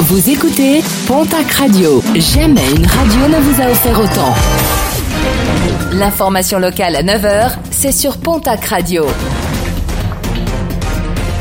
[0.00, 2.02] Vous écoutez Pontac Radio.
[2.16, 4.34] Jamais une radio ne vous a offert autant.
[5.92, 9.06] L'information locale à 9h, c'est sur Pontac Radio.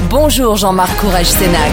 [0.10, 1.72] Bonjour Jean-Marc Courage Sénac.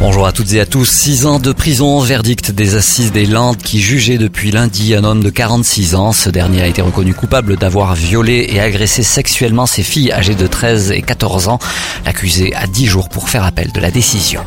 [0.00, 0.90] Bonjour à toutes et à tous.
[0.90, 5.22] Six ans de prison, verdict des assises des Landes qui jugeait depuis lundi un homme
[5.22, 6.12] de 46 ans.
[6.12, 10.46] Ce dernier a été reconnu coupable d'avoir violé et agressé sexuellement ses filles âgées de
[10.46, 11.58] 13 et 14 ans.
[12.06, 14.40] L'accusé a 10 jours pour faire appel de la décision.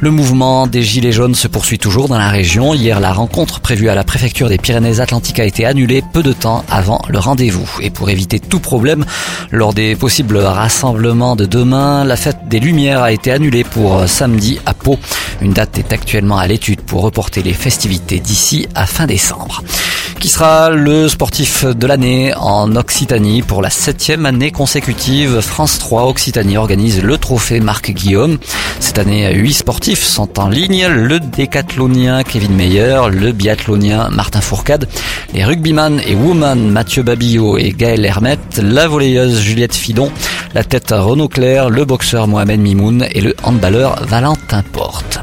[0.00, 2.74] Le mouvement des Gilets jaunes se poursuit toujours dans la région.
[2.74, 6.64] Hier, la rencontre prévue à la préfecture des Pyrénées-Atlantiques a été annulée peu de temps
[6.68, 7.68] avant le rendez-vous.
[7.80, 9.04] Et pour éviter tout problème,
[9.50, 14.58] lors des possibles rassemblements de demain, la fête des Lumières a été annulée pour samedi
[14.66, 14.98] à Pau.
[15.40, 19.62] Une date est actuellement à l'étude pour reporter les festivités d'ici à fin décembre.
[20.20, 25.40] Qui sera le sportif de l'année en Occitanie pour la septième année consécutive?
[25.40, 28.38] France 3 Occitanie organise le trophée Marc Guillaume.
[28.80, 30.86] Cette année, huit sportifs sont en ligne.
[30.86, 34.88] Le décathlonien Kevin Meyer, le biathlonien Martin Fourcade,
[35.34, 40.10] les rugbyman et woman Mathieu Babillot et Gaël Hermette, la volleyeuse Juliette Fidon,
[40.54, 45.13] la tête Renaud Claire, le boxeur Mohamed Mimoun et le handballeur Valentin Porte.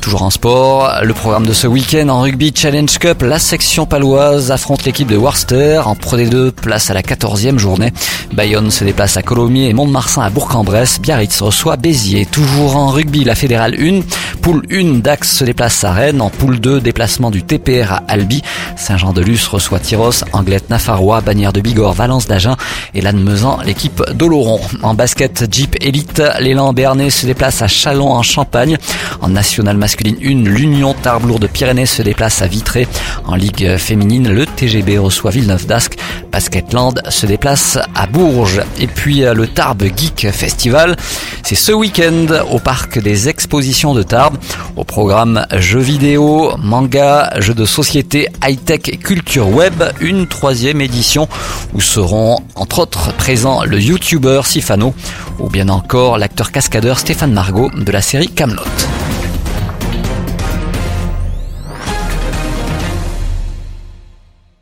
[0.00, 4.50] Toujours en sport, le programme de ce week-end en rugby Challenge Cup, la section paloise
[4.50, 7.92] affronte l'équipe de Worcester en Pro D2, place à la 14e journée.
[8.32, 11.00] Bayonne se déplace à Colomiers et Mont-de-Marsan à Bourg-en-Bresse.
[11.00, 12.24] Biarritz reçoit Béziers.
[12.24, 14.00] Toujours en rugby, la fédérale 1.
[14.40, 16.22] Poule 1, Dax se déplace à Rennes.
[16.22, 18.42] En poule 2, déplacement du TPR à Albi.
[18.76, 22.56] Saint-Jean-de-Luz reçoit Tyros, Anglette Nafarrois, Bagnères de Bigorre, Valence d'Agen
[22.94, 24.60] et Lannemezan, l'équipe d'Oloron.
[24.82, 28.78] En basket Jeep Elite, l'élan Bernay se déplace à Chalon en Champagne.
[29.20, 32.86] En national masculine 1, l'Union Tarbes de Pyrénées se déplace à Vitré.
[33.26, 35.98] En Ligue féminine, le TGB reçoit Villeneuve d'Ascq.
[36.30, 38.62] Basketland se déplace à Bourges.
[38.78, 40.94] Et puis le Tarbes Geek Festival,
[41.42, 44.36] c'est ce week-end au parc des expositions de Tarbes.
[44.76, 51.28] Au programme jeux vidéo, manga, jeux de société, high-tech et culture web, une troisième édition
[51.74, 54.94] où seront entre autres présents le youtubeur Sifano
[55.40, 58.62] ou bien encore l'acteur cascadeur Stéphane Margot de la série Camelot.